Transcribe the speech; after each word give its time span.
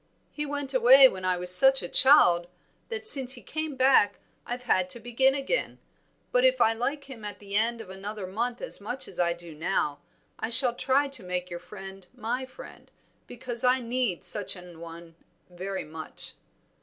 "He 0.31 0.47
went 0.47 0.73
away 0.73 1.07
when 1.07 1.23
I 1.25 1.37
was 1.37 1.53
such 1.53 1.83
a 1.83 1.87
child 1.87 2.47
that 2.89 3.05
since 3.05 3.33
he 3.33 3.41
came 3.43 3.75
back 3.75 4.17
I've 4.47 4.63
had 4.63 4.89
to 4.89 4.99
begin 4.99 5.35
again; 5.35 5.77
but 6.31 6.43
if 6.43 6.59
I 6.59 6.73
like 6.73 7.03
him 7.03 7.23
at 7.23 7.37
the 7.37 7.55
end 7.55 7.81
of 7.81 7.91
another 7.91 8.25
month 8.25 8.63
as 8.63 8.81
much 8.81 9.07
as 9.07 9.19
I 9.19 9.33
do 9.33 9.53
now, 9.53 9.99
I 10.39 10.49
shall 10.49 10.73
try 10.73 11.07
to 11.09 11.21
make 11.21 11.51
your 11.51 11.59
friend 11.59 12.07
my 12.15 12.47
friend, 12.47 12.89
because 13.27 13.63
I 13.63 13.79
need 13.79 14.23
such 14.23 14.55
an 14.55 14.79
one 14.79 15.13
very 15.51 15.83
much." 15.83 16.33